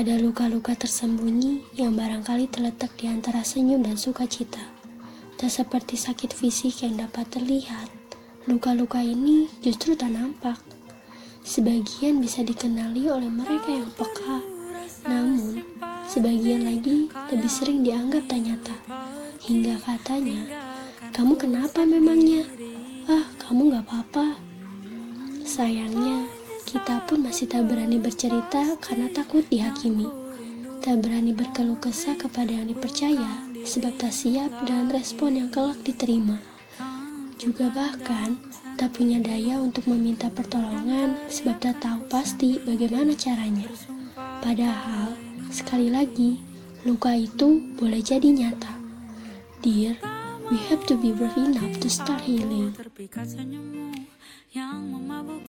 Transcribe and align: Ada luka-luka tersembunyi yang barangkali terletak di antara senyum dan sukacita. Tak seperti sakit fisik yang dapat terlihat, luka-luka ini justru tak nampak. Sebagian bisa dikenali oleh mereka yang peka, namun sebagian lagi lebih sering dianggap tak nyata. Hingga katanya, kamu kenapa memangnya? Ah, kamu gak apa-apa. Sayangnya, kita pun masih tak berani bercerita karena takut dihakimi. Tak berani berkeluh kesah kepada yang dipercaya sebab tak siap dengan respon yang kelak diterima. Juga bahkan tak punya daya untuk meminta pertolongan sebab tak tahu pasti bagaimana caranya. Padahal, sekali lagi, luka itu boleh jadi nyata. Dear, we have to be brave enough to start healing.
Ada 0.00 0.16
luka-luka 0.16 0.72
tersembunyi 0.72 1.76
yang 1.76 1.92
barangkali 1.92 2.48
terletak 2.48 2.96
di 2.96 3.04
antara 3.04 3.44
senyum 3.44 3.84
dan 3.84 4.00
sukacita. 4.00 4.64
Tak 5.36 5.52
seperti 5.52 6.00
sakit 6.00 6.32
fisik 6.32 6.88
yang 6.88 6.96
dapat 6.96 7.28
terlihat, 7.28 7.92
luka-luka 8.48 9.04
ini 9.04 9.52
justru 9.60 9.92
tak 9.92 10.16
nampak. 10.16 10.56
Sebagian 11.44 12.16
bisa 12.16 12.40
dikenali 12.40 13.12
oleh 13.12 13.28
mereka 13.28 13.68
yang 13.68 13.92
peka, 13.92 14.40
namun 15.04 15.68
sebagian 16.08 16.64
lagi 16.64 17.12
lebih 17.28 17.52
sering 17.52 17.84
dianggap 17.84 18.24
tak 18.24 18.40
nyata. 18.40 18.76
Hingga 19.44 19.84
katanya, 19.84 20.40
kamu 21.12 21.36
kenapa 21.36 21.84
memangnya? 21.84 22.48
Ah, 23.04 23.28
kamu 23.36 23.76
gak 23.76 23.84
apa-apa. 23.84 24.40
Sayangnya, 25.44 26.24
kita 26.70 27.02
pun 27.10 27.26
masih 27.26 27.50
tak 27.50 27.66
berani 27.66 27.98
bercerita 27.98 28.78
karena 28.78 29.10
takut 29.10 29.42
dihakimi. 29.50 30.06
Tak 30.78 31.02
berani 31.02 31.34
berkeluh 31.34 31.74
kesah 31.82 32.14
kepada 32.14 32.54
yang 32.54 32.70
dipercaya 32.70 33.42
sebab 33.66 33.98
tak 33.98 34.14
siap 34.14 34.54
dengan 34.62 34.86
respon 34.86 35.34
yang 35.34 35.50
kelak 35.50 35.82
diterima. 35.82 36.38
Juga 37.42 37.74
bahkan 37.74 38.38
tak 38.78 38.94
punya 38.94 39.18
daya 39.18 39.58
untuk 39.58 39.90
meminta 39.90 40.30
pertolongan 40.30 41.18
sebab 41.26 41.58
tak 41.58 41.82
tahu 41.82 42.06
pasti 42.06 42.62
bagaimana 42.62 43.18
caranya. 43.18 43.66
Padahal, 44.38 45.18
sekali 45.50 45.90
lagi, 45.90 46.38
luka 46.86 47.18
itu 47.18 47.66
boleh 47.82 47.98
jadi 47.98 48.30
nyata. 48.30 48.78
Dear, 49.58 49.98
we 50.54 50.56
have 50.70 50.86
to 50.86 50.94
be 50.94 51.10
brave 51.10 51.34
enough 51.34 51.82
to 51.82 51.90
start 51.90 52.22
healing. 52.22 52.70